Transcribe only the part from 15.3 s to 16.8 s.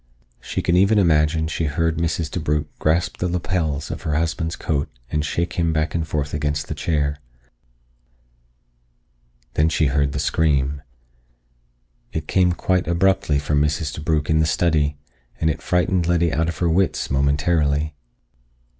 and it frightened Letty out of her